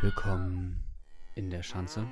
[0.00, 0.84] Willkommen
[1.34, 2.06] in der Schanze.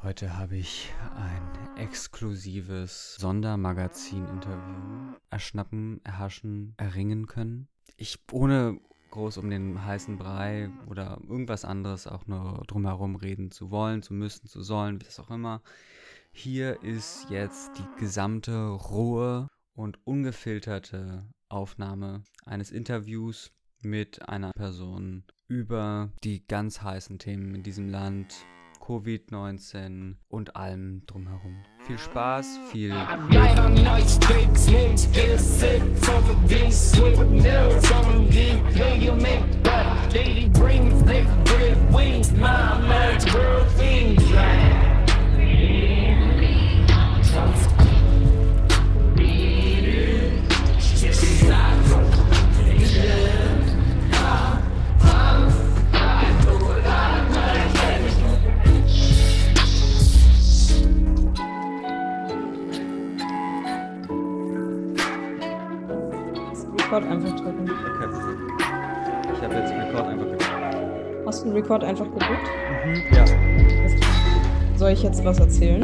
[0.00, 7.66] Heute habe ich ein exklusives Sondermagazin-Interview erschnappen, erhaschen, erringen können.
[7.96, 8.78] Ich, ohne
[9.10, 14.14] groß um den heißen Brei oder irgendwas anderes auch nur drumherum reden zu wollen, zu
[14.14, 15.62] müssen, zu sollen, was auch immer.
[16.30, 23.50] Hier ist jetzt die gesamte rohe und ungefilterte Aufnahme eines Interviews
[23.82, 28.34] mit einer Person über die ganz heißen Themen in diesem Land,
[28.80, 31.56] Covid-19 und allem drumherum.
[31.86, 32.92] Viel Spaß, viel
[66.96, 67.70] Record einfach drücken.
[67.70, 68.08] Okay.
[69.34, 70.50] Ich habe jetzt Record einfach gedrückt.
[71.26, 72.48] Hast du einen Record einfach gedrückt?
[72.86, 74.78] Mhm, ja.
[74.78, 75.82] Soll ich jetzt was erzählen?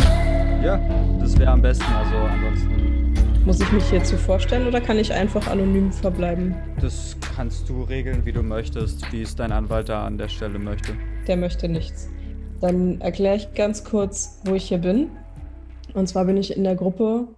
[0.65, 0.79] Ja,
[1.21, 1.85] das wäre am besten.
[1.93, 6.55] Also ansonsten, Muss ich mich hierzu vorstellen oder kann ich einfach anonym verbleiben?
[6.81, 10.59] das kannst du regeln, wie du möchtest, wie es dein Anwalt da an der Stelle
[10.59, 10.93] möchte.
[11.27, 12.09] Der möchte nichts.
[12.63, 15.11] Dann erkläre ich ganz kurz, wo ich hier bin.
[15.93, 17.29] Und zwar bin ich in der Gruppe,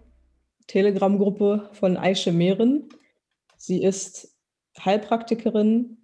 [0.68, 2.88] Telegram-Gruppe von Aische Mehren.
[3.66, 4.36] Sie ist
[4.78, 5.96] Heilpraktikerin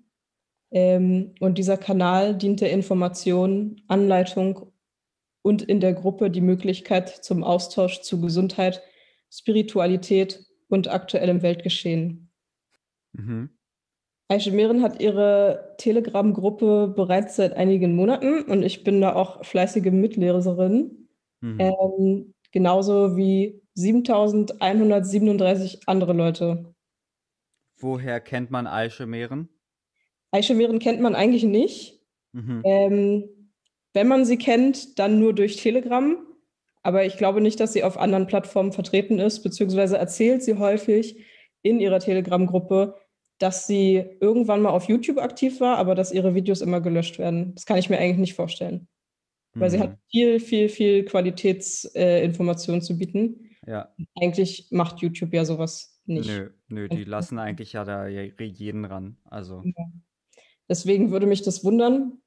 [0.71, 4.73] ähm, und dieser Kanal dient der Information, Anleitung
[5.43, 8.83] und in der Gruppe die Möglichkeit zum Austausch zu Gesundheit,
[9.31, 12.31] Spiritualität und aktuellem Weltgeschehen.
[13.13, 13.51] Mhm.
[14.29, 19.91] Aische Mehren hat ihre Telegram-Gruppe bereits seit einigen Monaten und ich bin da auch fleißige
[19.91, 20.97] Mitleserin,
[21.43, 21.59] Mhm.
[21.59, 26.75] ähm, genauso wie 7137 andere Leute.
[27.81, 28.67] Woher kennt man?
[28.67, 29.49] Aische Mehren
[30.79, 32.01] kennt man eigentlich nicht.
[32.33, 32.63] Mhm.
[32.65, 33.29] Ähm,
[33.93, 36.17] wenn man sie kennt, dann nur durch Telegram.
[36.83, 41.25] Aber ich glaube nicht, dass sie auf anderen Plattformen vertreten ist, beziehungsweise erzählt sie häufig
[41.63, 42.95] in ihrer Telegram-Gruppe,
[43.39, 47.55] dass sie irgendwann mal auf YouTube aktiv war, aber dass ihre Videos immer gelöscht werden.
[47.55, 48.89] Das kann ich mir eigentlich nicht vorstellen.
[49.55, 49.83] Weil sie Mhm.
[49.83, 53.51] hat viel, viel, viel Qualitätsinformation zu bieten.
[53.67, 53.93] Ja.
[54.21, 56.29] Eigentlich macht YouTube ja sowas nicht.
[56.29, 59.17] Nö, nö, die lassen eigentlich ja da je- jeden ran.
[59.25, 59.63] Also.
[60.69, 62.21] Deswegen würde mich das wundern.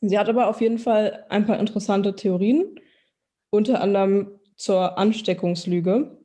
[0.00, 2.74] Sie hat aber auf jeden Fall ein paar interessante Theorien,
[3.50, 6.18] unter anderem zur Ansteckungslüge,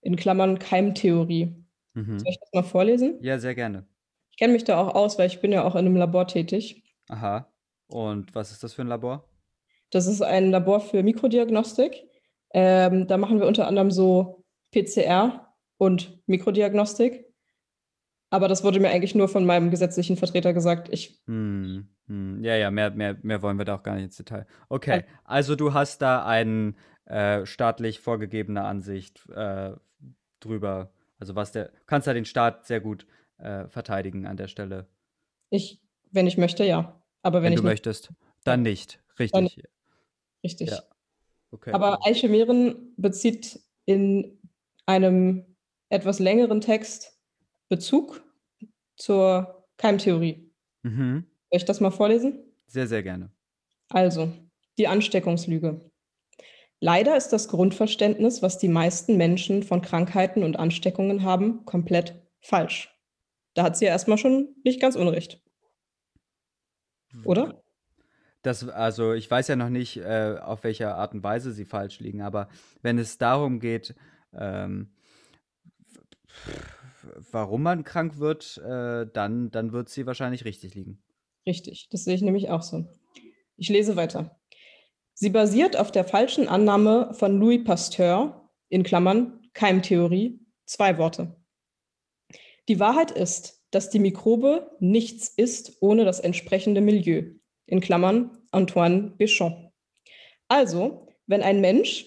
[0.00, 1.54] in Klammern Keimtheorie.
[1.94, 2.18] mhm.
[2.18, 3.18] Soll ich das mal vorlesen?
[3.22, 3.86] Ja, sehr gerne.
[4.30, 6.82] Ich kenne mich da auch aus, weil ich bin ja auch in einem Labor tätig.
[7.08, 7.52] Aha.
[7.88, 9.28] Und was ist das für ein Labor?
[9.90, 12.08] Das ist ein Labor für Mikrodiagnostik.
[12.54, 17.26] Ähm, da machen wir unter anderem so PCR und Mikrodiagnostik.
[18.30, 20.88] Aber das wurde mir eigentlich nur von meinem gesetzlichen Vertreter gesagt.
[20.90, 22.42] Ich Hm, hm.
[22.42, 24.46] Ja, ja, mehr, mehr, mehr wollen wir da auch gar nicht ins Detail.
[24.70, 26.74] Okay, also du hast da eine
[27.04, 29.72] äh, staatlich vorgegebene Ansicht äh,
[30.40, 30.92] drüber.
[31.18, 33.06] Also was der, kannst da den Staat sehr gut
[33.38, 34.86] äh, verteidigen an der Stelle.
[35.50, 37.02] Ich, wenn ich möchte, ja.
[37.22, 38.12] Aber wenn, Wenn ich du nicht, möchtest,
[38.44, 38.94] dann nicht.
[38.94, 39.64] Dann- Richtig.
[40.42, 40.70] richtig.
[40.70, 40.82] Ja.
[41.50, 41.72] Okay.
[41.72, 44.38] Aber Aische Mehren bezieht in
[44.86, 45.44] einem
[45.92, 47.18] etwas längeren Text
[47.68, 48.22] Bezug
[48.96, 50.50] zur Keimtheorie.
[50.82, 51.26] mhm.
[51.50, 52.42] Soll ich das mal vorlesen?
[52.66, 53.30] Sehr, sehr gerne.
[53.90, 54.32] Also,
[54.78, 55.90] die Ansteckungslüge.
[56.80, 62.88] Leider ist das Grundverständnis, was die meisten Menschen von Krankheiten und Ansteckungen haben, komplett falsch.
[63.54, 65.42] Da hat sie ja erstmal schon nicht ganz unrecht.
[67.24, 67.62] Oder?
[68.40, 72.00] Das, also ich weiß ja noch nicht, äh, auf welcher Art und Weise sie falsch
[72.00, 72.48] liegen, aber
[72.80, 73.94] wenn es darum geht,
[74.32, 74.90] ähm,
[77.30, 81.02] warum man krank wird, äh, dann, dann wird sie wahrscheinlich richtig liegen.
[81.46, 82.86] Richtig, das sehe ich nämlich auch so.
[83.56, 84.38] Ich lese weiter.
[85.14, 91.36] Sie basiert auf der falschen Annahme von Louis Pasteur, in Klammern Keimtheorie, zwei Worte.
[92.68, 97.34] Die Wahrheit ist, dass die Mikrobe nichts ist ohne das entsprechende Milieu,
[97.66, 99.72] in Klammern Antoine Béchamp.
[100.48, 102.06] Also, wenn ein Mensch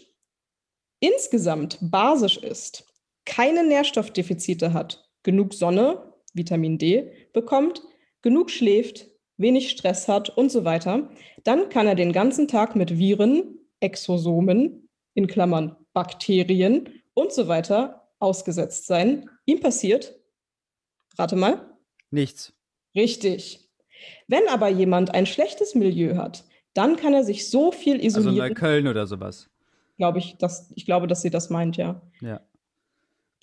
[1.00, 2.86] insgesamt basisch ist,
[3.26, 7.82] keine Nährstoffdefizite hat, genug Sonne, Vitamin D bekommt,
[8.22, 9.08] genug schläft,
[9.38, 11.10] wenig Stress hat und so weiter,
[11.44, 18.10] dann kann er den ganzen Tag mit Viren, Exosomen, in Klammern Bakterien und so weiter
[18.20, 19.30] ausgesetzt sein.
[19.46, 20.16] Ihm passiert,
[21.18, 21.78] rate mal,
[22.12, 22.54] Nichts.
[22.96, 23.70] richtig.
[24.28, 28.50] Wenn aber jemand ein schlechtes Milieu hat, dann kann er sich so viel Also isolieren.
[28.50, 29.50] Neukölln oder sowas.
[29.98, 32.02] glaube ich, dass, ich glaube, dass sie das meint, ja.
[32.22, 32.42] Ja.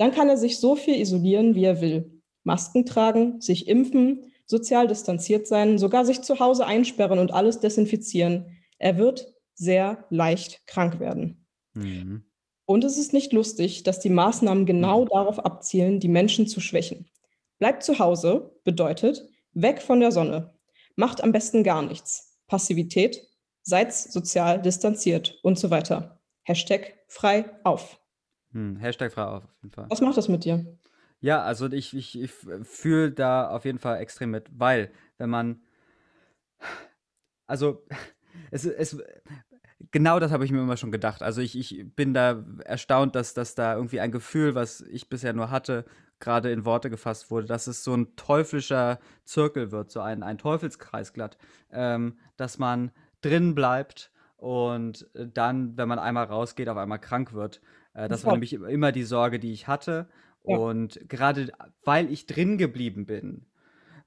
[0.03, 2.21] Dann kann er sich so viel isolieren, wie er will.
[2.43, 8.59] Masken tragen, sich impfen, sozial distanziert sein, sogar sich zu Hause einsperren und alles desinfizieren.
[8.79, 11.47] Er wird sehr leicht krank werden.
[11.75, 12.25] Mhm.
[12.65, 17.09] Und es ist nicht lustig, dass die Maßnahmen genau darauf abzielen, die Menschen zu schwächen.
[17.61, 20.59] Bleibt zu Hause bedeutet, weg von der Sonne.
[20.97, 22.41] Macht am besten gar nichts.
[22.49, 23.23] Passivität,
[23.63, 26.21] seid sozial distanziert und so weiter.
[26.43, 28.02] Hashtag frei auf.
[28.53, 28.77] Hm.
[28.77, 29.87] Hashtag frei auf, auf jeden Fall.
[29.89, 30.65] Was macht das mit dir?
[31.21, 32.33] Ja, also ich, ich, ich
[32.63, 35.63] fühle da auf jeden Fall extrem mit, weil wenn man,
[37.47, 37.85] also
[38.51, 39.01] es, es,
[39.93, 41.23] genau das habe ich mir immer schon gedacht.
[41.23, 45.33] Also ich, ich bin da erstaunt, dass, dass da irgendwie ein Gefühl, was ich bisher
[45.33, 45.85] nur hatte,
[46.19, 50.39] gerade in Worte gefasst wurde, dass es so ein teuflischer Zirkel wird, so ein, ein
[50.39, 51.37] Teufelskreis glatt,
[51.71, 52.91] ähm, dass man
[53.21, 57.61] drin bleibt und dann, wenn man einmal rausgeht, auf einmal krank wird.
[57.95, 60.09] Äh, das war nämlich immer die Sorge, die ich hatte.
[60.45, 60.57] Ja.
[60.57, 61.53] Und gerade
[61.85, 63.47] weil ich drin geblieben bin,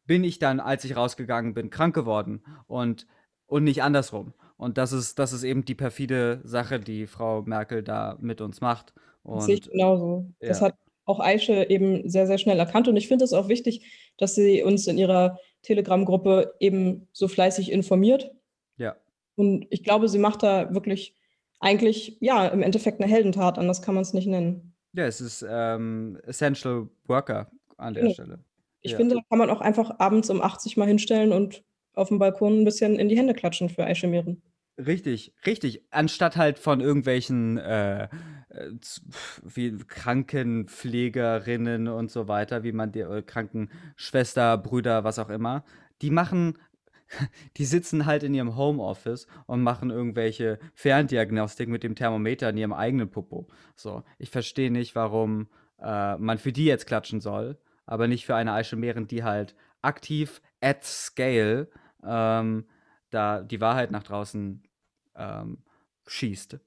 [0.05, 3.07] bin ich dann, als ich rausgegangen bin, krank geworden und,
[3.47, 4.33] und nicht andersrum.
[4.57, 8.61] Und das ist, das ist eben die perfide Sache, die Frau Merkel da mit uns
[8.61, 8.93] macht.
[9.23, 10.25] Das sehe ich Und genauso.
[10.39, 10.67] Das ja.
[10.67, 12.87] hat auch Aische eben sehr, sehr schnell erkannt.
[12.87, 17.71] Und ich finde es auch wichtig, dass sie uns in ihrer Telegram-Gruppe eben so fleißig
[17.71, 18.31] informiert.
[18.77, 18.95] ja,
[19.35, 21.15] Und ich glaube, sie macht da wirklich
[21.65, 24.73] eigentlich, ja, im Endeffekt eine Heldentat, anders kann man es nicht nennen.
[24.93, 28.13] ja, es ist ähm, Essential Worker an der Ja.
[28.13, 28.39] Stelle.
[28.81, 28.97] Ich Ja.
[28.97, 31.63] finde, da kann man auch einfach abends um 80 mal hinstellen und
[31.95, 34.41] auf dem Balkon ein bisschen in die Hände klatschen für Aische Mehren.
[34.77, 35.83] Richtig, richtig.
[35.91, 38.03] Anstatt halt von irgendwelchen äh,
[38.49, 38.71] äh,
[39.43, 45.63] wie Krankenpflegerinnen und so weiter, wie man die äh, Krankenschwester, Brüder, was auch immer,
[46.01, 46.57] die machen,
[47.57, 52.73] die sitzen halt in ihrem Homeoffice und machen irgendwelche Ferndiagnostik mit dem Thermometer in ihrem
[52.73, 53.47] eigenen Popo.
[53.75, 55.47] So, ich verstehe nicht, warum
[55.79, 59.55] äh, man für die jetzt klatschen soll, aber nicht für eine Aische Mehren, die halt
[59.81, 61.69] aktiv at scale
[62.03, 62.65] ähm,
[63.09, 64.63] da die Wahrheit nach draußen
[65.15, 65.63] ähm,
[66.07, 66.59] schießt.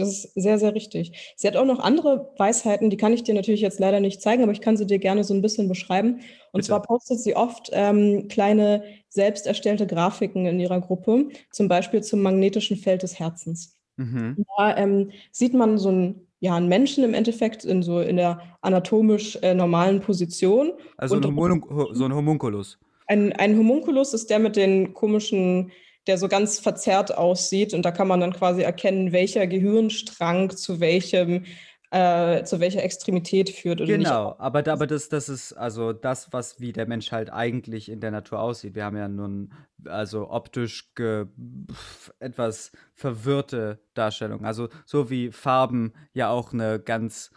[0.00, 1.34] Das ist sehr, sehr richtig.
[1.36, 4.42] Sie hat auch noch andere Weisheiten, die kann ich dir natürlich jetzt leider nicht zeigen,
[4.42, 6.20] aber ich kann sie dir gerne so ein bisschen beschreiben.
[6.52, 6.66] Und Bitte.
[6.66, 12.22] zwar postet sie oft ähm, kleine selbst erstellte Grafiken in ihrer Gruppe, zum Beispiel zum
[12.22, 13.76] magnetischen Feld des Herzens.
[13.96, 14.44] Mhm.
[14.56, 18.40] Da ähm, sieht man so einen, ja, einen Menschen im Endeffekt in so in der
[18.60, 20.72] anatomisch äh, normalen Position.
[20.96, 22.78] Also ein so ein Homunculus.
[23.06, 25.70] Ein, ein Homunculus ist der mit den komischen,
[26.06, 27.74] der so ganz verzerrt aussieht.
[27.74, 31.44] Und da kann man dann quasi erkennen, welcher Gehirnstrang zu welchem,
[31.90, 33.80] äh, zu welcher Extremität führt.
[33.80, 34.06] oder nicht.
[34.08, 37.88] Genau, aber, da- aber das, das ist also das, was wie der Mensch halt eigentlich
[37.88, 38.74] in der Natur aussieht.
[38.74, 39.52] Wir haben ja nun
[39.86, 41.26] also optisch ge
[41.72, 44.44] pf, etwas verwirrte Darstellung.
[44.44, 47.30] Also so wie Farben ja auch eine ganz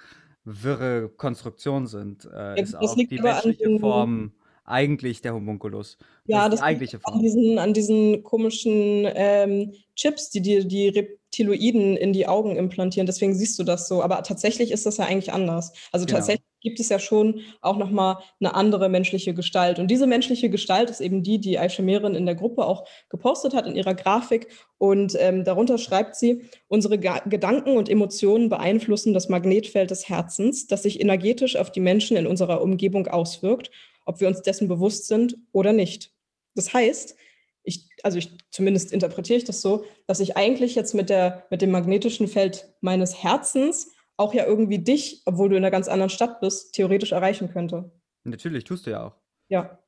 [0.43, 4.31] wirre Konstruktion sind, äh, ist das auch die aber menschliche Form
[4.67, 5.97] eigentlich der Homunculus.
[6.25, 10.65] Ja, das ist das die eigentliche an diesen, an diesen komischen ähm, Chips, die dir
[10.65, 13.07] die Reptiloiden in die Augen implantieren.
[13.07, 14.03] Deswegen siehst du das so.
[14.03, 15.73] Aber tatsächlich ist das ja eigentlich anders.
[15.91, 16.17] Also Genau.
[16.17, 19.79] tatsächlich gibt es ja schon auch nochmal eine andere menschliche Gestalt.
[19.79, 23.53] Und diese menschliche Gestalt ist eben die, die Aisha Mehren in der Gruppe auch gepostet
[23.53, 24.47] hat in ihrer Grafik.
[24.77, 30.67] Und ähm, darunter schreibt sie, unsere Ga Gedanken und Emotionen beeinflussen das Magnetfeld des Herzens,
[30.67, 33.71] das sich energetisch auf die Menschen in unserer Umgebung auswirkt,
[34.07, 36.11] ob wir uns dessen bewusst sind oder nicht.
[36.55, 37.15] Das heißt,
[37.63, 41.61] ich, also ich, zumindest interpretiere ich das so, dass ich eigentlich jetzt mit, der, mit
[41.61, 46.09] dem magnetischen Feld meines Herzens auch ja irgendwie dich, obwohl du in einer ganz anderen
[46.09, 47.91] Stadt bist, theoretisch erreichen könnte.
[48.23, 49.15] Natürlich, tust du ja auch.
[49.49, 49.79] Ja.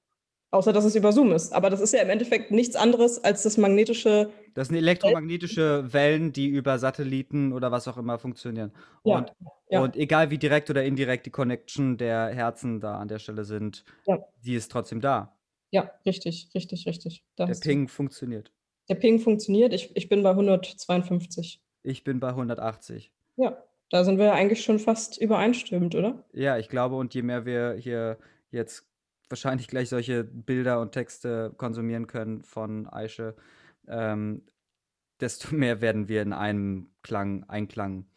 [0.51, 1.53] Außer dass es über Zoom ist.
[1.53, 4.31] Aber das ist ja im Endeffekt nichts anderes als das magnetische.
[4.55, 8.71] Das sind elektromagnetische Wellen, die über Satelliten oder was auch immer funktionieren.
[9.03, 9.33] Ja, Und,
[9.69, 9.81] ja.
[9.81, 13.83] und egal wie direkt oder indirekt die Connection der Herzen da an der Stelle sind,
[14.07, 14.17] Ja.
[14.43, 15.37] die ist trotzdem da.
[15.71, 17.23] Ja, richtig, richtig, richtig.
[17.35, 18.51] Da Der hast du- Ping funktioniert.
[18.89, 19.71] der Ping funktioniert.
[19.71, 21.61] Ich, ich bin bei 152.
[21.83, 23.11] Ich bin bei 180.
[23.37, 23.55] Ja,
[23.91, 26.23] da sind wir ja eigentlich schon fast übereinstimmend, oder?
[26.33, 28.17] Ja, ich glaube, und je mehr wir hier
[28.49, 28.88] jetzt
[29.29, 33.35] wahrscheinlich gleich solche Bilder und Texte konsumieren können von Aische,
[33.87, 34.45] ähm,
[35.21, 38.07] desto mehr werden wir in einem Klang, Einklang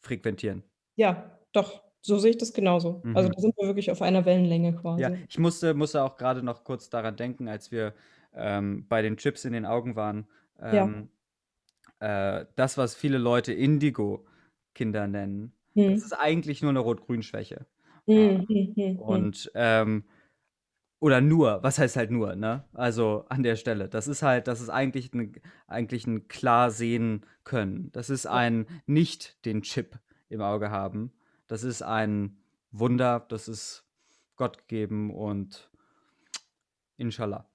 [0.00, 0.64] frequentieren.
[0.96, 1.82] Ja, doch.
[2.02, 3.08] So sehe ich das genauso.
[3.12, 3.32] Also Mhm.
[3.32, 5.02] da sind wir wirklich auf einer Wellenlänge quasi.
[5.02, 7.94] Ja, ich musste, musste auch gerade noch kurz daran denken, als wir
[8.34, 10.28] ähm, bei den Chips in den Augen waren.
[10.70, 10.84] Ja.
[10.84, 11.10] Ähm,
[12.00, 15.94] äh, das, was viele Leute Indigo-Kinder nennen, Hm.
[15.94, 17.66] das ist eigentlich nur eine Rot-Grün-Schwäche.
[18.06, 19.28] Hm, hm, hm, hm.
[19.28, 20.04] Und ähm,
[21.00, 22.64] oder nur, was heißt halt nur, ne?
[22.72, 23.88] Also an der Stelle.
[23.88, 27.90] Das ist halt, das ist eigentlich ein, eigentlich ein klar sehen können.
[27.92, 31.12] Das ist ein nicht den Chip im Auge haben.
[31.46, 32.38] Das ist ein
[32.72, 33.84] Wunder, das ist
[34.36, 35.70] Gott gegeben und
[36.96, 37.48] inshallah.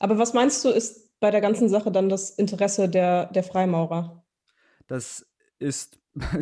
[0.00, 4.24] Aber was meinst du, ist bei der ganzen Sache dann das Interesse der, der Freimaurer?
[4.86, 5.26] Das
[5.58, 6.00] ist.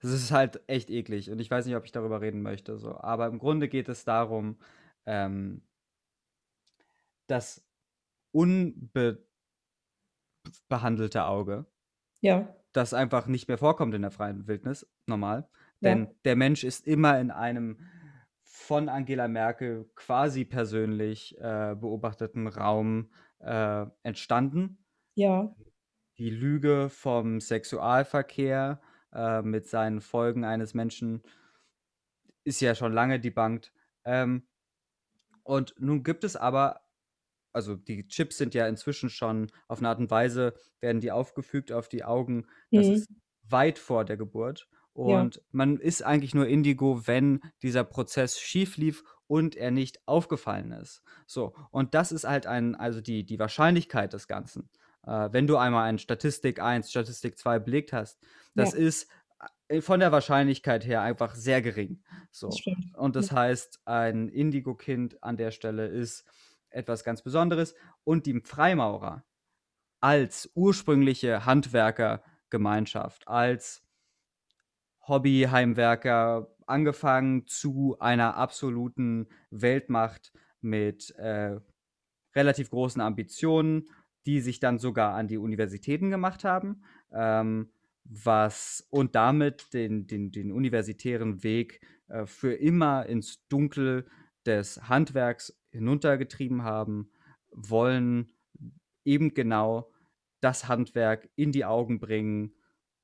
[0.00, 2.78] Das ist halt echt eklig und ich weiß nicht, ob ich darüber reden möchte.
[2.78, 2.96] So.
[2.98, 4.58] Aber im Grunde geht es darum,
[5.06, 5.62] ähm,
[7.28, 7.64] das
[8.32, 9.26] unbehandelte
[11.26, 11.66] Auge,
[12.20, 15.48] Ja, das einfach nicht mehr vorkommt in der freien Wildnis, normal.
[15.84, 17.78] Denn ja, der Mensch ist immer in einem
[18.42, 24.84] von Angela Merkel quasi persönlich äh, beobachteten Raum äh, entstanden.
[25.16, 25.54] ja,
[26.18, 28.80] Die Lüge vom Sexualverkehr
[29.16, 31.22] äh, mit seinen Folgen eines Menschen
[32.44, 33.72] ist ja schon lange debunked.
[34.04, 34.46] Ähm,
[35.42, 36.82] und nun gibt es aber,
[37.52, 41.72] also die Chips sind ja inzwischen schon auf eine Art und Weise, werden die aufgefügt
[41.72, 42.46] auf die Augen.
[42.70, 42.92] Das mhm.
[42.92, 43.08] ist
[43.48, 44.68] weit vor der Geburt.
[44.94, 50.06] ja, Und man ist eigentlich nur Indigo, wenn dieser Prozess schief lief und er nicht
[50.06, 51.02] aufgefallen ist.
[51.26, 54.68] So, und das ist halt ein, also die, die Wahrscheinlichkeit des Ganzen.
[55.06, 58.20] Äh, wenn du einmal ein Statistik 1, Statistik 2 belegt hast,
[58.54, 59.08] das ja, ist
[59.68, 62.02] äh, von der Wahrscheinlichkeit her einfach sehr gering.
[62.46, 62.58] das So.
[62.58, 62.86] stimmt.
[62.92, 66.24] Und das Ja, heißt, ein Indigo-Kind an der Stelle ist
[66.70, 67.74] etwas ganz Besonderes.
[68.04, 69.24] Und die Freimaurer
[70.00, 73.82] als ursprüngliche Handwerkergemeinschaft, als
[75.06, 81.60] Hobbyheimwerker angefangen zu einer absoluten Weltmacht mit äh,
[82.34, 83.88] relativ großen Ambitionen,
[84.26, 87.70] die sich dann sogar an die Universitäten gemacht haben, ähm,
[88.04, 94.06] was und damit den, den, den universitären Weg äh, für immer ins Dunkel
[94.44, 97.10] des Handwerks hinuntergetrieben haben,
[97.50, 98.32] wollen
[99.04, 99.90] eben genau
[100.40, 102.52] das Handwerk in die Augen bringen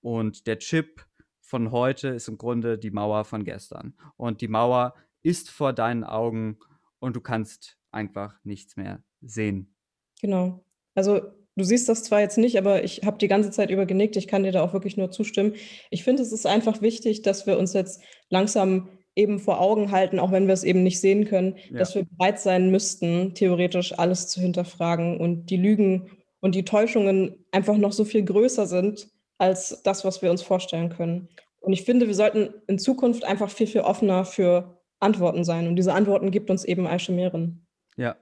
[0.00, 1.07] und der Chip
[1.41, 3.95] von heute ist im Grunde die Mauer von gestern.
[4.17, 6.59] Und die Mauer ist vor deinen Augen
[6.99, 9.75] und du kannst einfach nichts mehr sehen.
[10.21, 10.64] genau.
[10.95, 11.21] Also
[11.57, 14.17] du siehst das zwar jetzt nicht, aber ich habe die ganze Zeit über genickt.
[14.17, 15.55] Ich kann dir da auch wirklich nur zustimmen.
[15.91, 20.19] Ich finde, es ist einfach wichtig, dass wir uns jetzt langsam eben vor Augen halten,
[20.19, 21.81] auch wenn wir es eben nicht sehen können, Ja.
[21.81, 27.45] dass wir bereit sein müssten, theoretisch alles zu hinterfragen und die Lügen und die Täuschungen
[27.51, 29.09] einfach noch so viel größer sind
[29.39, 31.29] als das, was wir uns vorstellen können.
[31.61, 35.69] Und ich finde, wir sollten in Zukunft einfach viel, viel offener für Antworten sein.
[35.69, 37.67] Und diese Antworten gibt uns eben Aische Mehren.
[37.97, 38.17] Ja.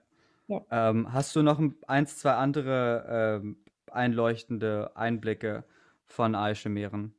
[0.50, 0.90] Ja.
[0.90, 3.56] Ähm, hast du noch ein, eins, zwei andere ähm,
[3.90, 5.64] einleuchtende Einblicke
[6.04, 7.14] von Aische Mehren?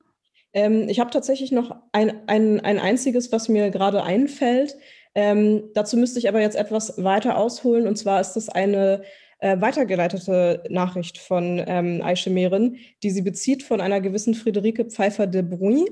[0.53, 4.75] Ähm, ich habe tatsächlich noch ein, ein, ein einziges, was mir gerade einfällt.
[5.15, 7.87] Ähm, dazu müsste ich aber jetzt etwas weiter ausholen.
[7.87, 9.03] Und zwar ist das eine
[9.39, 15.27] äh, weitergeleitete Nachricht von ähm, Aische Mehren, die sie bezieht von einer gewissen Friederike Pfeiffer
[15.27, 15.89] de Bruy.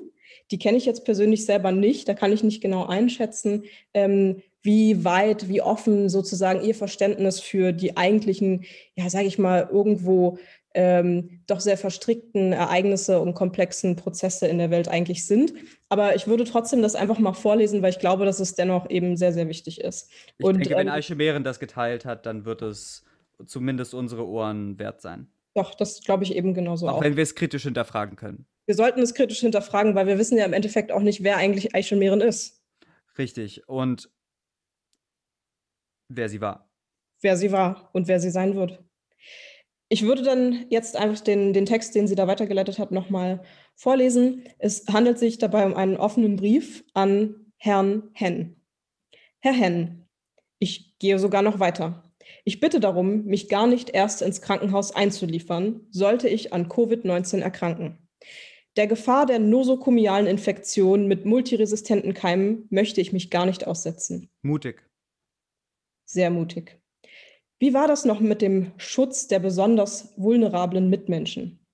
[0.51, 2.07] Die kenne ich jetzt persönlich selber nicht.
[2.07, 7.71] Da kann ich nicht genau einschätzen, ähm, wie weit, wie offen sozusagen ihr Verständnis für
[7.71, 10.37] die eigentlichen, ja, sage ich mal, irgendwo
[10.73, 15.53] ähm, doch sehr verstrickten Ereignisse und komplexen Prozesse in der Welt eigentlich sind.
[15.87, 19.17] Aber ich würde trotzdem das einfach mal vorlesen, weil ich glaube, dass es dennoch eben
[19.17, 20.11] sehr, sehr wichtig ist.
[20.37, 23.03] Ich Und denke, wenn ähm, Aische Mehren das geteilt hat, dann wird es
[23.45, 25.27] zumindest unsere Ohren wert sein.
[25.55, 27.01] doch, das glaube ich eben genauso Auch auch.
[27.01, 28.45] wenn wir es kritisch hinterfragen können.
[28.67, 31.73] Wir sollten es kritisch hinterfragen, weil wir wissen ja im Endeffekt auch nicht, wer eigentlich
[31.73, 32.59] Aische Mehren ist,
[33.19, 33.67] Richtig.
[33.67, 34.09] Und
[36.09, 36.69] wer sie war.
[37.21, 38.83] wer sie war und wer sie sein wird.
[39.89, 43.41] Ich würde dann jetzt einfach den, den Text, den sie da weitergeleitet hat, nochmal
[43.75, 44.43] vorlesen.
[44.59, 48.55] Es handelt sich dabei um einen offenen Brief an Herrn Henn.
[49.39, 50.07] Herr Henn,
[50.59, 52.03] ich gehe sogar noch weiter.
[52.45, 57.97] Ich bitte darum, mich gar nicht erst ins Krankenhaus einzuliefern, sollte ich an Covid-19 erkranken.
[58.75, 64.29] Der Gefahr der nosokomialen Infektion mit multiresistenten Keimen möchte ich mich gar nicht aussetzen.
[64.43, 64.88] Mutig.
[66.11, 66.81] Sehr mutig.
[67.59, 71.67] Wie war das noch mit dem Schutz der besonders vulnerablen Mitmenschen?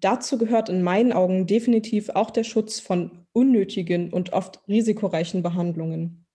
[0.00, 6.26] Dazu gehört in meinen Augen definitiv auch der Schutz von unnötigen und oft risikoreichen Behandlungen.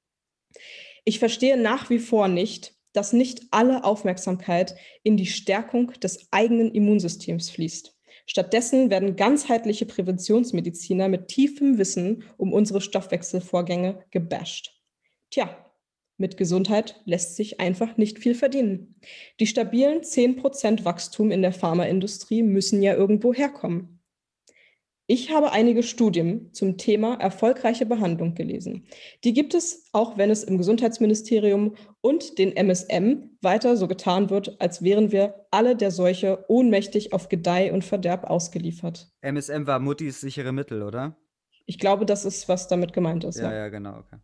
[1.03, 6.73] Ich verstehe nach wie vor nicht, dass nicht alle Aufmerksamkeit in die Stärkung des eigenen
[6.73, 7.95] Immunsystems fließt.
[8.25, 14.81] Stattdessen werden ganzheitliche Präventionsmediziner mit tiefem Wissen um unsere Stoffwechselvorgänge gebasht.
[15.29, 15.64] Tja,
[16.17, 18.95] mit Gesundheit lässt sich einfach nicht viel verdienen.
[19.39, 23.95] Die stabilen 10% Wachstum in der Pharmaindustrie müssen ja irgendwo herkommen.
[25.07, 28.87] Ich habe einige Studien zum Thema erfolgreiche Behandlung gelesen.
[29.23, 34.59] Die gibt es, auch wenn es im Gesundheitsministerium und den MSM weiter so getan wird,
[34.59, 39.11] als wären wir alle der Seuche ohnmächtig auf Gedeih und Verderb ausgeliefert.
[39.21, 41.15] MSM war Muttis sichere Mittel, oder?
[41.67, 43.37] Ich glaube, das ist, was damit gemeint ist.
[43.37, 43.99] Ja, ja, ja genau.
[43.99, 44.17] Okay.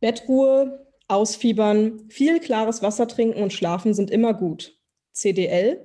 [0.00, 4.76] Bettruhe, Ausfiebern, viel klares Wasser trinken und schlafen sind immer gut.
[5.12, 5.80] CDL,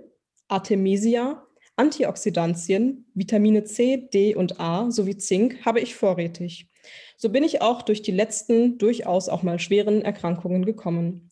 [0.48, 6.70] Artemisia, Antioxidantien, Vitamine C, D und A sowie Zink habe ich vorrätig.
[7.18, 11.32] So bin ich auch durch die letzten durchaus auch mal schweren Erkrankungen gekommen.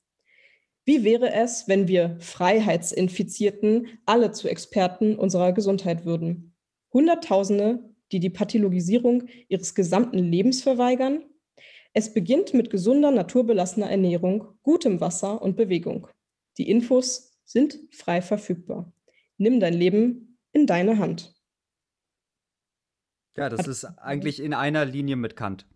[0.86, 6.56] Wie wäre es, wenn wir Freiheitsinfizierten alle zu Experten unserer Gesundheit würden?
[6.94, 11.26] Hunderttausende, die die Pathologisierung ihres gesamten Lebens verweigern?
[12.00, 16.08] Es beginnt mit gesunder, naturbelassener Ernährung, gutem Wasser und Bewegung.
[16.58, 18.94] Die Infos sind frei verfügbar.
[19.36, 21.36] Nimm dein Leben in deine Hand.
[23.36, 25.68] Ja, das ist eigentlich in einer Linie mit Kant.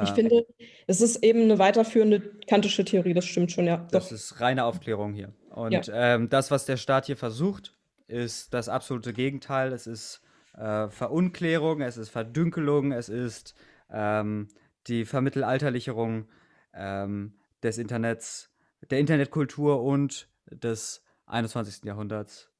[0.00, 0.46] Ich äh, finde,
[0.86, 3.88] es ist eben eine weiterführende kantische Theorie, das stimmt schon, ja.
[3.90, 5.32] Das ist reine Aufklärung hier.
[5.50, 6.14] Und ja.
[6.14, 7.74] ähm, das, was der Staat hier versucht,
[8.06, 9.72] ist das absolute Gegenteil.
[9.72, 10.20] Es ist
[10.56, 13.56] äh, Verunklärung, es ist Verdünkelung, es ist
[13.90, 14.46] ähm,
[14.86, 16.28] die Vermittelalterlicherung
[16.72, 18.50] ähm, des Internets,
[18.90, 21.84] der Internetkultur und des 21.
[21.84, 22.50] Jahrhunderts.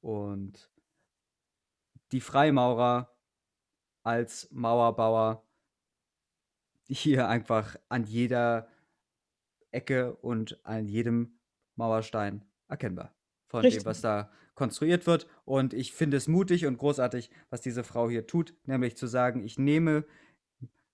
[0.00, 0.70] Und
[2.12, 3.14] die Freimaurer
[4.02, 5.46] als Mauerbauer
[6.86, 8.68] hier einfach an jeder
[9.70, 11.38] Ecke und an jedem
[11.76, 13.14] Mauerstein erkennbar
[13.46, 13.82] von Richtig.
[13.82, 15.26] dem, was da konstruiert wird.
[15.44, 19.42] Und ich finde es mutig und großartig, was diese Frau hier tut, nämlich zu sagen,
[19.44, 20.04] ich nehme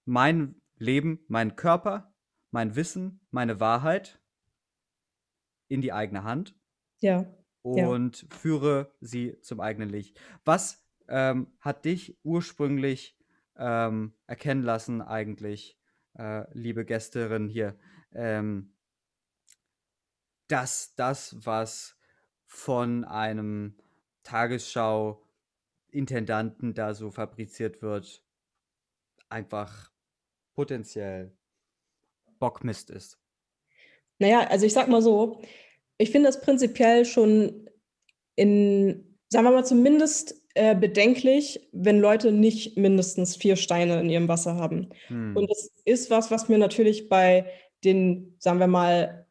[0.04, 2.14] mein Leben, meinen Körper,
[2.50, 4.20] mein Wissen, meine Wahrheit
[5.68, 6.54] in die eigene Hand.
[7.00, 7.32] Ja.
[7.62, 8.28] Und ja.
[8.30, 10.18] führe sie zum eigenen Licht.
[10.44, 13.18] Was ähm, hat dich ursprünglich
[13.56, 15.78] ähm, erkennen lassen, eigentlich,
[16.14, 17.76] äh, liebe Gästerin hier,
[18.12, 18.74] ähm,
[20.46, 21.98] dass das, was
[22.46, 23.76] von einem
[24.22, 28.24] Tagesschau-Intendanten da so fabriziert wird,
[29.28, 29.90] einfach
[30.58, 31.30] potenziell
[32.40, 33.16] Bockmist ist.
[34.18, 35.40] Naja, also ich sag mal so,
[35.98, 37.70] ich finde das prinzipiell schon
[38.34, 44.26] in, sagen wir mal, zumindest äh, bedenklich, wenn Leute nicht mindestens vier Steine in ihrem
[44.26, 44.88] Wasser haben.
[45.06, 45.36] Hm.
[45.36, 47.48] Und das ist was, was mir natürlich bei
[47.84, 49.28] den, sagen wir mal,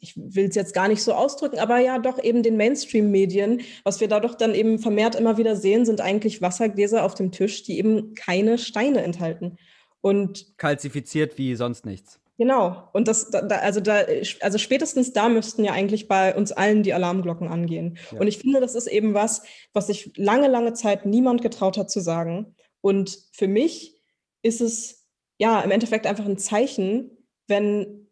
[0.00, 4.00] ich will es jetzt gar nicht so ausdrücken, aber ja, doch eben den Mainstream-Medien, was
[4.00, 7.62] wir da doch dann eben vermehrt immer wieder sehen, sind eigentlich Wassergläser auf dem Tisch,
[7.62, 9.56] die eben keine Steine enthalten.
[10.00, 12.20] Und kalzifiziert wie sonst nichts.
[12.38, 12.88] Genau.
[12.94, 14.00] Und das, da, also da,
[14.40, 17.98] also spätestens da müssten ja eigentlich bei uns allen die Alarmglocken angehen.
[18.12, 18.18] Ja.
[18.18, 19.42] Und ich finde, das ist eben was,
[19.74, 22.56] was sich lange, lange Zeit niemand getraut hat zu sagen.
[22.80, 24.00] Und für mich
[24.40, 25.06] ist es
[25.38, 27.10] ja im Endeffekt einfach ein Zeichen,
[27.46, 28.08] wenn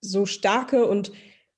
[0.00, 1.10] so starke und,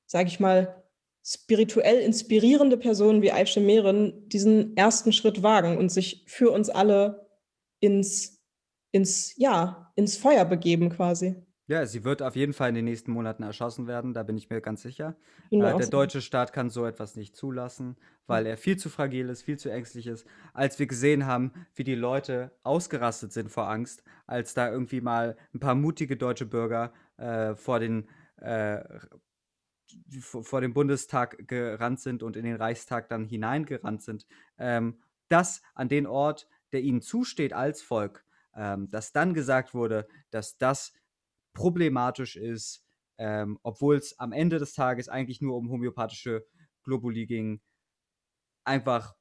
[0.07, 0.83] sage ich mal,
[1.23, 7.29] spirituell inspirierende Personen wie Aisha Mehren diesen ersten Schritt wagen und sich für uns alle
[7.81, 8.40] ins,
[8.93, 11.37] ins, ja, ins Feuer begeben quasi.
[11.71, 14.51] Ja, sie wird auf jeden Fall in den nächsten Monaten erschossen werden, da bin ich
[14.51, 15.17] mir ganz sicher.
[15.53, 19.43] Äh, der deutsche Staat kann so etwas nicht zulassen, weil er viel zu fragil ist,
[19.43, 20.27] viel zu ängstlich ist.
[20.53, 25.37] Als wir gesehen haben, wie die Leute ausgerastet sind vor Angst, als da irgendwie mal
[25.55, 28.83] ein paar mutige deutsche Bürger äh, vor den äh,
[30.19, 34.27] vor dem Bundestag gerannt sind und in den Reichstag dann hineingerannt sind,
[34.59, 34.99] ähm,
[35.29, 38.25] das an den Ort, der ihnen zusteht als Volk,
[38.55, 40.93] ähm, dass dann gesagt wurde, dass das
[41.53, 42.85] problematisch ist,
[43.19, 46.47] ähm, obwohl es am Ende des Tages eigentlich nur um homöopathische
[46.83, 47.61] Globuli ging.
[48.65, 49.15] Einfach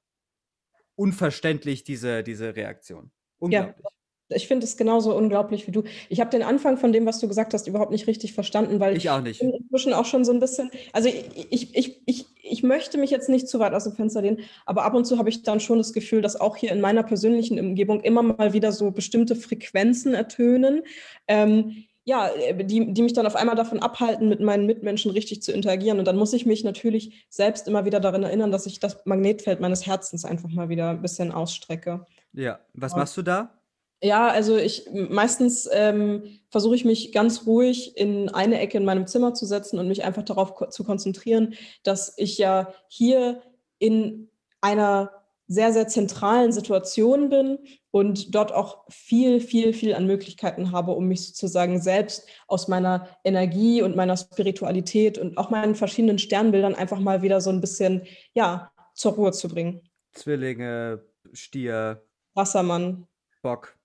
[0.95, 3.11] unverständlich, diese, diese Reaktion.
[3.39, 3.83] Unglaublich.
[3.83, 3.98] Ja.
[4.29, 5.83] Ich finde es genauso unglaublich wie du.
[6.07, 8.95] Ich habe den Anfang von dem, was du gesagt hast, überhaupt nicht richtig verstanden, weil
[8.95, 9.39] ich auch nicht.
[9.39, 13.29] bin inzwischen auch schon so ein bisschen, also ich, ich, ich, ich, möchte mich jetzt
[13.29, 15.79] nicht zu weit aus dem Fenster lehnen, aber ab und zu habe ich dann schon
[15.79, 20.13] das Gefühl, dass auch hier in meiner persönlichen Umgebung immer mal wieder so bestimmte Frequenzen
[20.13, 20.83] ertönen.
[21.27, 25.51] Ähm, ja, die, die mich dann auf einmal davon abhalten, mit meinen Mitmenschen richtig zu
[25.51, 25.99] interagieren.
[25.99, 29.59] Und dann muss ich mich natürlich selbst immer wieder daran erinnern, dass ich das Magnetfeld
[29.59, 32.07] meines Herzens einfach mal wieder ein bisschen ausstrecke.
[32.33, 33.58] Ja, was machst du da?
[34.01, 39.07] Ja, also ich meistens ähm, versuche ich mich ganz ruhig in eine Ecke in meinem
[39.07, 43.41] Zimmer zu setzen und mich einfach darauf ko zu konzentrieren, dass ich ja hier
[43.77, 44.29] in
[44.61, 45.11] einer
[45.49, 47.57] sehr, sehr zentralen Situation bin
[47.89, 53.09] und dort auch viel, viel, viel an Möglichkeiten habe, um mich sozusagen selbst aus meiner
[53.23, 58.03] Energie und meiner Spiritualität und auch meinen verschiedenen Sternbildern einfach mal wieder so ein bisschen,
[58.33, 59.81] ja, zur Ruhe zu bringen.
[60.13, 62.03] Zwillinge, Stier,
[62.35, 63.07] Wassermann.
[63.41, 63.75] Bock,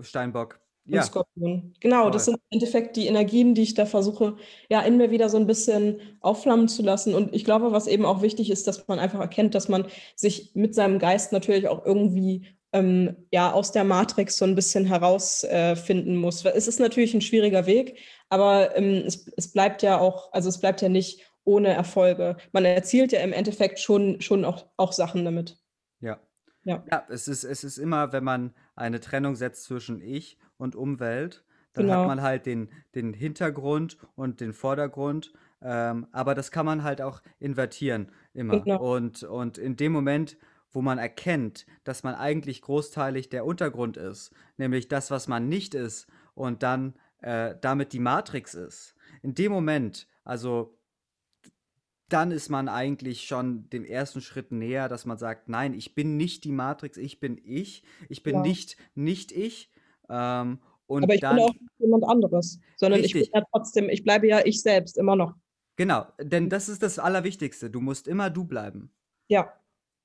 [0.00, 0.60] Steinbock.
[0.84, 1.74] Ja, Skorpion.
[1.80, 2.34] Genau, das voll.
[2.34, 4.36] sind im Endeffekt die Energien, die ich da versuche,
[4.68, 7.14] ja, in mir wieder so ein bisschen aufflammen zu lassen.
[7.14, 10.50] Und ich glaube, was eben auch wichtig ist, dass man einfach erkennt, dass man sich
[10.54, 16.14] mit seinem Geist natürlich auch irgendwie ähm, ja, aus der Matrix so ein bisschen herausfinden
[16.14, 16.44] äh, muss.
[16.44, 20.58] Es ist natürlich ein schwieriger Weg, aber ähm, es, es bleibt ja auch, also es
[20.58, 22.36] bleibt ja nicht ohne Erfolge.
[22.52, 25.61] Man erzielt ja im Endeffekt schon, schon auch, auch Sachen damit.
[26.64, 26.82] Ja.
[26.90, 27.04] Ja.
[27.08, 31.44] Es ist, es ist immer, wenn man eine Trennung setzt zwischen Ich und Umwelt,
[31.74, 32.00] dann Genau.
[32.00, 35.32] hat man halt den, den Hintergrund und den Vordergrund.
[35.62, 38.60] Ähm, aber das kann man halt auch invertieren immer.
[38.60, 38.94] Genau.
[38.94, 40.36] Und, und in dem Moment,
[40.70, 45.74] wo man erkennt, dass man eigentlich großteilig der Untergrund ist, nämlich das, was man nicht
[45.74, 50.76] ist, und dann äh, damit die Matrix ist, in dem Moment, also
[52.12, 56.16] dann ist man eigentlich schon dem ersten Schritt näher, dass man sagt, nein, ich bin
[56.16, 58.42] nicht die Matrix, ich bin ich, ich bin Ja.
[58.42, 59.70] nicht nicht ich.
[60.08, 63.30] Ähm, und Aber ich dann, bin auch nicht jemand anderes, sondern ich bin Richtig.
[63.34, 65.34] ja trotzdem, ich bleibe ja ich selbst immer noch.
[65.76, 67.70] genau, denn das ist das Allerwichtigste.
[67.70, 68.90] Du musst immer du bleiben.
[69.28, 69.52] Ja.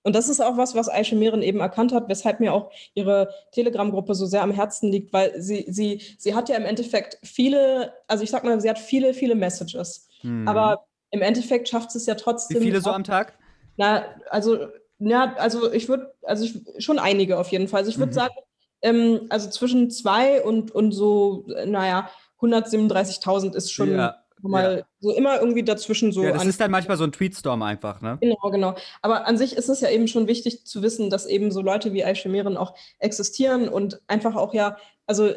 [0.04, 3.30] Und das ist auch was, was Aisha Mehren eben erkannt hat, weshalb mir auch ihre
[3.52, 7.93] Telegram-Gruppe so sehr am Herzen liegt, weil sie, sie, sie hat ja im Endeffekt viele,
[8.08, 10.08] also ich sag mal, sie hat viele, viele Messages.
[10.22, 10.48] Hm.
[10.48, 12.62] Aber im Endeffekt schafft es ja Wie trotzdem.
[12.62, 13.38] viele so auch- am Tag?
[13.78, 14.67] Na, also,
[15.00, 17.80] ja, also ich würde, also ich, schon einige auf jeden Fall.
[17.80, 18.15] Also ich würde Mhm.
[18.15, 18.34] sagen,
[18.82, 22.10] ähm, also zwischen zwei und, und so, naja,
[22.41, 26.98] 137.000 ist schon Ja, mal so immer irgendwie dazwischen so ja, das ist dann manchmal
[26.98, 28.17] so ein Tweetstorm einfach, ne?
[28.22, 28.76] Genau, genau.
[29.02, 31.93] Aber an sich ist es ja eben schon wichtig zu wissen, dass eben so Leute
[31.93, 35.32] wie Mehren auch existieren und einfach auch ja, also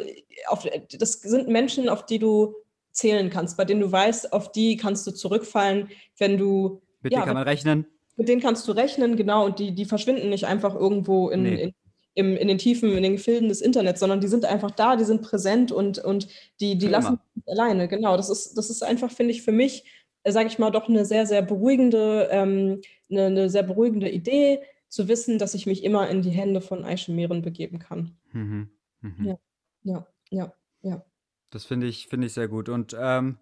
[0.48, 0.66] auf,
[0.98, 2.54] das sind Menschen, auf die du
[2.92, 7.20] zählen kannst, bei denen du weißt, auf die kannst du zurückfallen, wenn du, Mit Ja,
[7.20, 7.86] denen kann man rechnen.
[8.16, 11.62] mit denen kannst du rechnen, genau, und die, die verschwinden nicht einfach irgendwo in, Nee.
[11.62, 11.74] in,
[12.14, 15.04] im, in den Tiefen, in den Gefilden des Internets, sondern die sind einfach da, die
[15.04, 16.28] sind präsent und, und
[16.60, 17.16] die, die lassen immer.
[17.18, 17.88] dich nicht alleine.
[17.88, 19.84] Genau, das ist, das ist einfach, finde ich, für mich,
[20.26, 25.06] sage ich mal, doch eine sehr, sehr beruhigende, ähm, eine, eine sehr beruhigende Idee, zu
[25.06, 28.16] wissen, dass ich mich immer in die Hände von Aisha Mehren begeben kann.
[28.32, 28.70] Mhm.
[29.02, 29.24] Mhm.
[29.24, 29.38] Ja.
[29.84, 31.04] Ja, ja, ja.
[31.50, 32.68] Das finde ich, finde ich sehr gut.
[32.68, 33.38] Und ähm,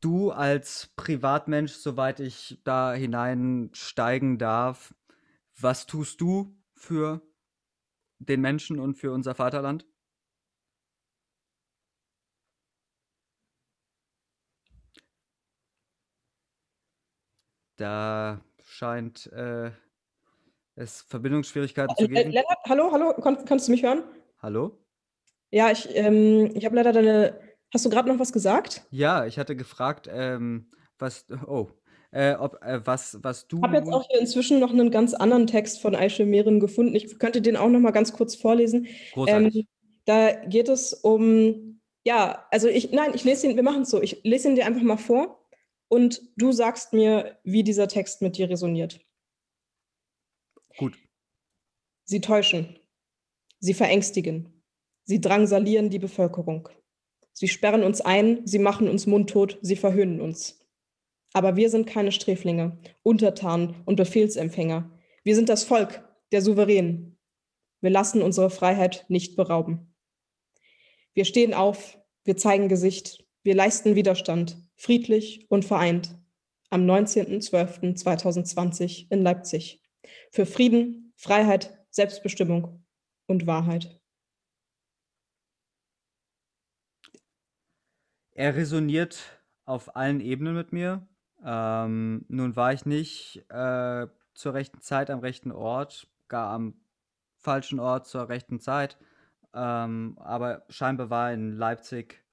[0.00, 4.94] du als Privatmensch, soweit ich da hineinsteigen darf,
[5.58, 7.22] was tust du für
[8.18, 9.86] den Menschen und für unser Vaterland?
[17.76, 19.72] Da scheint äh,
[20.76, 22.30] es Verbindungsschwierigkeiten zu Äh, geben.
[22.30, 24.04] Lennart, hallo, hallo, Kon kannst du mich hören?
[24.38, 24.83] Hallo?
[25.54, 27.38] Ja, ich, ähm, ich habe leider deine.
[27.72, 28.82] Hast du gerade noch was gesagt?
[28.90, 31.68] Ja, ich hatte gefragt, ähm, was, oh,
[32.10, 33.58] äh, ob, äh, was, was du.
[33.58, 36.96] Ich habe jetzt auch hier inzwischen noch einen ganz anderen Text von Aisha Mehren gefunden.
[36.96, 38.88] Ich könnte den auch noch mal ganz kurz vorlesen.
[39.12, 39.54] Großartig.
[39.54, 39.66] Ähm,
[40.06, 44.02] da geht es um, ja, also ich, nein, ich lese ihn, wir machen es so,
[44.02, 45.46] ich lese ihn dir einfach mal vor
[45.86, 49.00] und du sagst mir, wie dieser Text mit dir resoniert.
[50.78, 50.98] Gut.
[52.06, 52.76] Sie täuschen,
[53.60, 54.53] sie verängstigen,
[55.04, 56.68] sie drangsalieren die Bevölkerung.
[57.32, 60.60] Sie sperren uns ein, sie machen uns mundtot, sie verhöhnen uns.
[61.32, 64.90] Aber wir sind keine Sträflinge, Untertanen und Befehlsempfänger.
[65.24, 67.18] Wir sind das Volk, der Souverän.
[67.80, 69.92] Wir lassen unsere Freiheit nicht berauben.
[71.12, 76.16] Wir stehen auf, wir zeigen Gesicht, wir leisten Widerstand, friedlich und vereint,
[76.70, 79.82] am 19.12.2020 in Leipzig.
[80.30, 82.84] Für Frieden, Freiheit, Selbstbestimmung
[83.26, 84.00] und Wahrheit.
[88.34, 91.06] Er resoniert auf allen Ebenen mit mir.
[91.44, 96.74] Ähm, nun war ich nicht äh, zur rechten Zeit am rechten Ort, gar am
[97.36, 98.98] falschen Ort zur rechten Zeit.
[99.54, 102.24] Ähm, aber scheinbar war in Leipzig,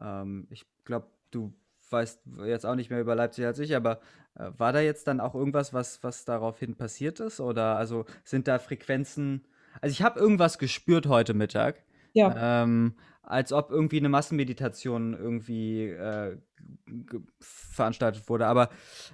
[0.00, 1.54] ähm, ich glaube, du
[1.90, 4.00] weißt jetzt auch nicht mehr über Leipzig als ich, aber
[4.34, 7.40] äh, war da jetzt dann auch irgendwas, was, was daraufhin passiert ist?
[7.40, 9.46] Oder also sind da Frequenzen?
[9.80, 11.84] Also ich habe irgendwas gespürt heute Mittag.
[12.12, 12.96] Ja, Ähm,
[13.26, 16.36] als ob irgendwie eine Massenmeditation irgendwie äh,
[17.40, 18.46] veranstaltet wurde.
[18.46, 18.70] Aber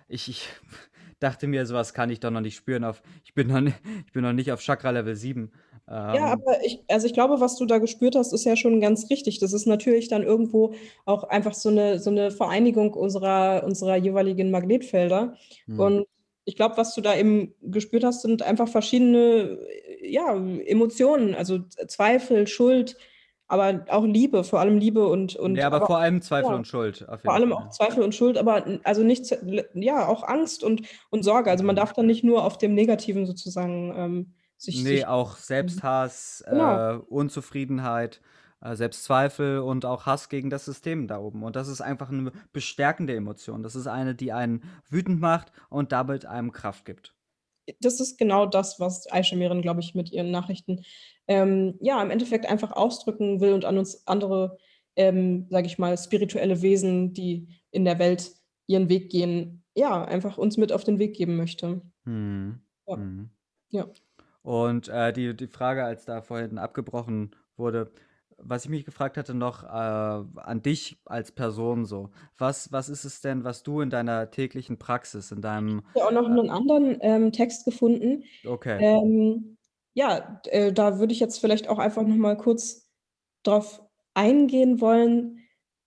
[0.06, 0.48] ich, ich
[1.18, 2.84] dachte mir, sowas kann ich doch noch nicht spüren.
[2.84, 5.50] Auf, ich, bin noch nicht, ich bin noch nicht auf Chakra Level 7.
[5.88, 8.80] Ja, Ähm, aber ich, also ich glaube, was du da gespürt hast, ist ja schon
[8.80, 9.40] ganz richtig.
[9.40, 10.74] Das ist natürlich dann irgendwo
[11.06, 15.36] auch einfach so eine, so eine Vereinigung unserer, unserer jeweiligen Magnetfelder.
[15.66, 15.80] hm.
[15.80, 16.06] Und
[16.44, 19.58] ich glaube, was du da eben gespürt hast, sind einfach verschiedene,
[20.02, 22.96] ja, Emotionen, also Zweifel, Schuld,
[23.52, 26.56] aber auch Liebe, vor allem Liebe und, und ja, aber, aber vor allem Zweifel ja.
[26.56, 27.08] und Schuld.
[27.08, 27.54] Auf vor allem Fall.
[27.54, 29.36] auch Zweifel und Schuld, aber also nicht,
[29.74, 31.50] ja, auch Angst und, und Sorge.
[31.50, 31.76] Also man Mhm.
[31.76, 35.82] darf dann nicht nur auf dem Negativen sozusagen ähm, sich, Nee, sich auch Mhm.
[35.82, 36.80] Selbsthass, Genau.
[36.80, 38.20] äh, Unzufriedenheit,
[38.60, 41.42] äh, Selbstzweifel und auch Hass gegen das System da oben.
[41.42, 43.62] Und das ist einfach 'ne bestärkende Emotion.
[43.62, 47.14] Das ist eine, die einen wütend macht und damit einem Kraft gibt.
[47.80, 50.82] Das ist genau das, was Miran, glaube ich, mit ihren Nachrichten,
[51.28, 54.58] ähm, ja, im Endeffekt einfach ausdrücken will und an uns andere,
[54.96, 58.32] ähm, sage ich mal, spirituelle Wesen, die in der Welt
[58.66, 61.82] ihren Weg gehen, ja, einfach uns mit auf den Weg geben möchte.
[62.04, 62.96] Mhm, Ja.
[62.96, 63.30] mhm.
[63.70, 63.88] Ja.
[64.42, 67.92] Und, äh, die die Frage, als da vorhin abgebrochen wurde
[68.44, 72.10] was ich mich gefragt hatte noch, äh, an dich als Person so.
[72.38, 76.10] Was was ist es denn, was du in deiner täglichen Praxis, in deinem, Ja, auch
[76.12, 78.24] noch äh 'nen anderen, ähm, Text gefunden.
[78.46, 78.82] Okay.
[78.82, 79.58] Ähm,
[79.94, 82.90] ja, äh, da würde ich jetzt vielleicht auch einfach noch mal kurz
[83.42, 83.82] drauf
[84.14, 85.40] eingehen wollen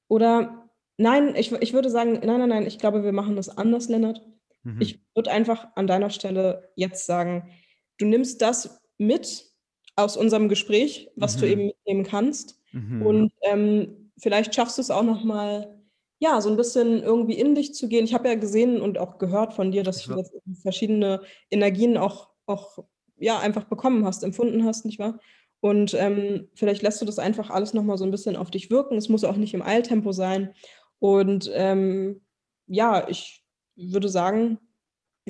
[0.07, 3.89] oder nein, ich ich würde sagen nein, nein, nein, ich glaube, wir machen das anders,
[3.89, 4.21] Lennart.
[4.65, 4.95] Mhm.
[4.95, 7.49] Ich würde einfach an deiner Stelle jetzt sagen,
[7.97, 9.51] du nimmst das mit
[9.95, 11.45] aus unserem Gespräch, was du Mhm.
[11.47, 13.25] eben mitnehmen kannst Mhm.
[13.25, 15.81] und, ähm, vielleicht schaffst du's auch noch mal,
[16.19, 18.05] ja, so 'n bisschen irgendwie in dich zu gehen.
[18.05, 20.23] Ich habe ja gesehen und auch gehört von dir, dass du
[20.63, 21.21] verschiedene
[21.51, 22.79] Energien auch auch,
[23.17, 25.19] ja, einfach bekommen hast, empfunden hast, nicht wahr?
[25.61, 28.69] Und, ähm, vielleicht lässt du das einfach alles noch mal so 'n bisschen auf dich
[28.71, 28.97] wirken.
[28.97, 30.53] Es muss auch nicht im Eiltempo sein.
[30.99, 32.21] Und, ähm,
[32.67, 33.43] ja, ich
[33.75, 34.59] würde sagen,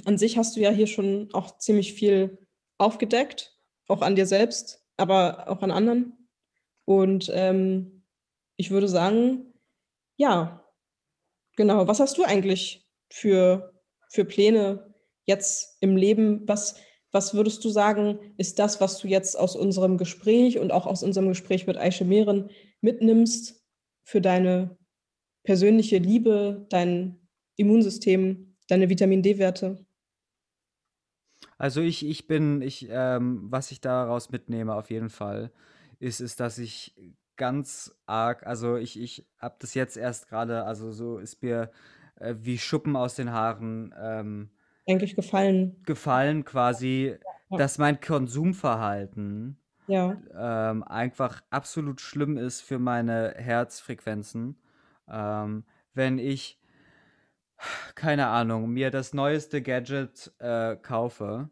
[0.06, 2.40] an sich hast du ja hier schon auch ziemlich viel
[2.80, 6.25] aufgedeckt, auch an dir selbst, aber auch an anderen.
[6.86, 8.04] Und, ähm,
[8.58, 9.54] ich würde sagen,
[10.18, 10.66] ja,
[11.58, 11.88] genau.
[11.88, 13.74] Was hast du eigentlich für
[14.10, 14.94] für Pläne
[15.26, 16.48] jetzt im Leben?
[16.48, 16.76] Was
[17.12, 21.02] was würdest du sagen, ist das, was du jetzt aus unserem Gespräch und auch aus
[21.02, 22.50] unserem Gespräch mit Ayscha Miran
[22.82, 23.64] mitnimmst
[24.04, 24.78] für deine
[25.46, 27.20] persönliche Liebe, dein
[27.56, 29.86] Immunsystem, deine Vitamin-D-Werte?
[31.58, 35.52] Also, ich ich bin ich, ähm was ich daraus mitnehme auf jeden Fall,
[36.06, 36.96] ist ist, dass ich
[37.38, 41.72] ganz arg also, ich ich habe das jetzt erst grade also, so ist mir,
[42.18, 44.52] äh, wie Schuppen aus den Haaren, ähm
[44.88, 45.86] Eigentlich gefallen.
[45.86, 47.18] gefallen quasi,
[47.50, 47.58] ja.
[47.58, 50.18] dass mein Konsumverhalten, Ja.
[50.34, 54.62] ähm, einfach absolut schlimm ist für meine Herzfrequenzen.
[55.08, 56.60] Ähm, wenn ich,
[57.96, 61.50] keine Ahnung, mir das neueste Gadget, äh, kaufe,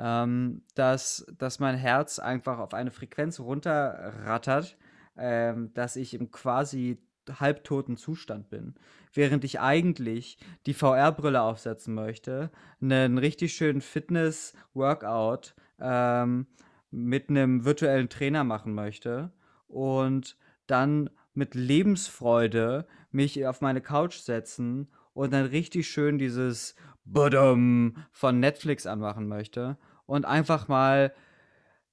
[0.00, 4.78] ähm, dass dass mein Herz einfach auf eine Frequenz runterrattert,
[5.18, 8.74] ähm, dass ich im quasi halbtoten Zustand bin,
[9.14, 16.48] während ich eigentlich die VR-Brille aufsetzen möchte, 'nen richtig schönen Fitness-Workout, ähm,
[16.90, 19.32] mit 'nem virtuellen Trainer machen möchte
[19.68, 27.96] und dann mit Lebensfreude mich auf meine Couch setzen und dann richtig schön dieses „Badum“
[28.12, 29.78] von Netflix anmachen möchte
[30.10, 31.14] und einfach mal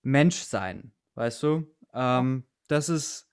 [0.02, 1.68] Mensch sein, weißt du?
[1.94, 3.30] Ähm, das ist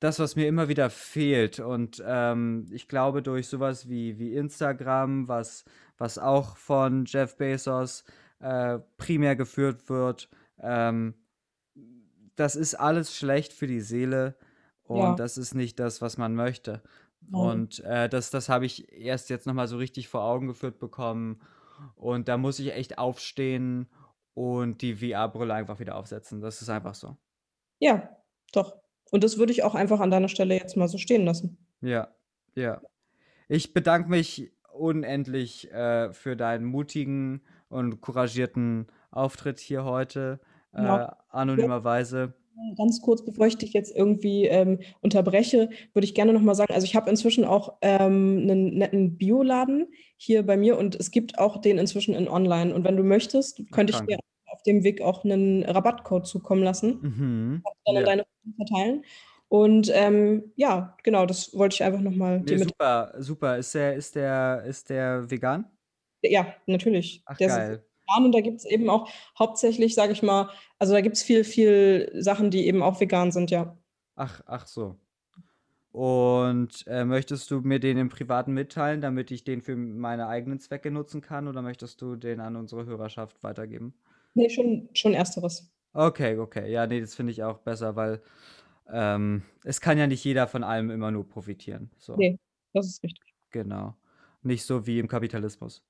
[0.00, 4.34] das, was mir immer wieder fehlt und, ähm, ich glaube, durch so was wie wie
[4.36, 5.64] Instagram, was
[5.98, 8.04] was auch von Jeff Bezos,
[8.38, 10.28] äh, primär geführt wird,
[10.60, 11.14] ähm,
[12.36, 14.36] das ist alles schlecht für die Seele
[14.84, 15.14] und Ja.
[15.18, 16.82] das ist nicht das, was man möchte.
[17.20, 17.40] Nein.
[17.42, 20.78] Und, äh, das das habe ich erst jetzt noch mal so richtig vor Augen geführt
[20.78, 21.40] bekommen
[21.96, 23.88] und da muss ich echt aufstehen
[24.38, 26.40] und die VR-Brille einfach wieder aufsetzen.
[26.40, 27.16] Das ist einfach so.
[27.82, 28.16] Ja,
[28.52, 28.76] doch.
[29.10, 31.58] Und das würde ich auch einfach an deiner Stelle jetzt mal so stehen lassen.
[31.82, 32.08] Ja,
[32.54, 32.80] ja.
[33.48, 40.40] Ich bedanke mich unendlich, äh, für deinen mutigen und couragierten Auftritt hier heute,
[40.72, 42.34] äh, anonymerweise.
[42.76, 46.74] Ganz kurz, bevor ich dich jetzt irgendwie, ähm, unterbreche, würde ich gerne noch mal sagen
[46.74, 51.38] also, ich habe inzwischen auch, ähm, 'nen netten Bioladen hier bei mir und es gibt
[51.38, 52.74] auch den inzwischen in online.
[52.74, 54.18] Und wenn du möchtest, könnte ich dir.
[54.58, 57.02] Auf dem Weg auch 'nen Rabattcode zukommen lassen.
[57.02, 58.06] Mhm, dann an ja.
[58.06, 59.04] deine verteilen.
[59.48, 63.58] Und, ähm, ja, genau, das wollte ich einfach noch mal Ne, dir mit super, super.
[63.58, 65.70] Ist der ist der ist der vegan?
[66.24, 67.24] Ja, natürlich.
[67.26, 67.88] Ach, Der ist geil.
[68.08, 72.10] vegan und da gibt's eben auch hauptsächlich, sage ich mal also, da gibt's viel, viel
[72.14, 73.78] Sachen, die eben auch vegan sind, ja.
[74.16, 74.98] Ach, ach so.
[75.92, 80.60] Und, äh, möchtest du mir den im Privaten mitteilen, damit ich den für meine eigenen
[80.60, 83.94] Zwecke nutzen kann oder möchtest du den an unsere Hörerschaft weitergeben?
[84.36, 85.70] Ne, schon schon Ersteres.
[85.94, 86.70] Okay, okay.
[86.70, 88.20] Ja, ne, das finde ich auch besser, weil,
[88.88, 92.18] ähm, es kann ja nicht jeder von allem immer nur profitieren, so.
[92.18, 92.38] Ne,
[92.74, 93.32] das ist richtig.
[93.52, 93.96] Genau.
[94.42, 95.82] Nicht so wie im Kapitalismus.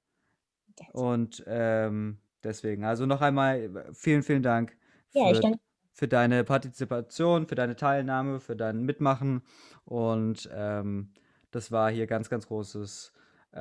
[0.93, 4.77] Und, ähm, deswegen also, noch einmal w vielen, vielen Dank
[5.15, 5.59] Ja, ich für danke
[5.95, 9.43] für deine Partizipation, für deine Teilnahme, für dein Mitmachen
[9.85, 11.13] und, ähm,
[11.51, 13.13] das war hier ganz, ganz großes,
[13.53, 13.59] äh,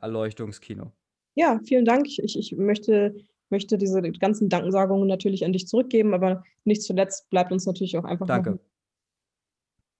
[0.00, 0.92] Erleuchtungskino.
[1.36, 2.06] Ja, vielen Dank.
[2.08, 3.14] Ich ich möchte
[3.50, 8.04] möchte diese ganzen Dankensagungen natürlich an dich zurückgeben, aber nicht zuletzt bleibt uns natürlich auch
[8.04, 8.26] einfach.
[8.26, 8.50] Danke.
[8.52, 8.58] Noch...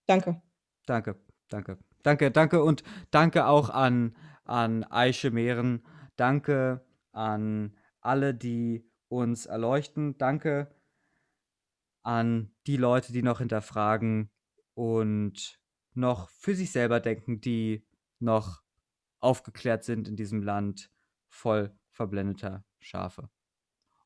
[0.07, 0.43] Danke.
[0.87, 1.17] Danke,
[1.49, 5.85] danke, danke, danke und danke auch an, an Eiche Mehren.
[6.17, 10.19] Danke an alle, die uns erleuchten.
[10.19, 10.75] Danke
[12.03, 14.31] an die Leute, die noch hinterfragen
[14.75, 15.61] und
[15.95, 17.87] noch für sich selber denken, die
[18.19, 18.63] noch
[19.21, 20.91] aufgeklärt sind in diesem Land
[21.29, 23.29] voll verblendeter Schafe.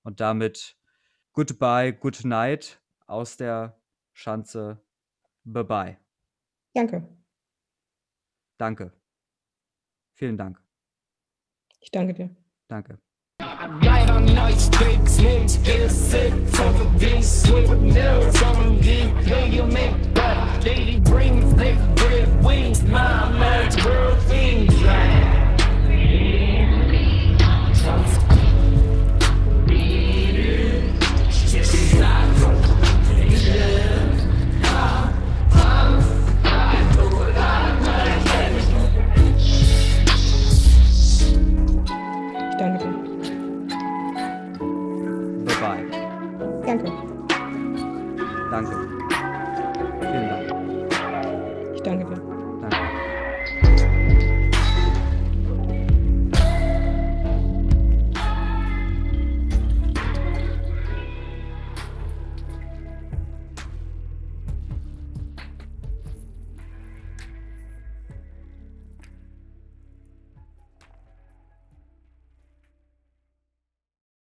[0.05, 0.77] Und damit
[1.33, 3.77] goodbye, good night aus der
[4.13, 4.79] Schanze.
[5.45, 5.99] Bye bye.
[6.75, 7.03] Danke.
[8.59, 8.93] Danke.
[10.15, 10.63] Vielen Dank.
[11.81, 12.31] Ich danke dir.
[12.69, 12.99] Danke.
[13.41, 19.49] Right on nice sticks, names get sick from the beast with nails on the play
[19.49, 23.64] you make that lady bring thick bread wings my man's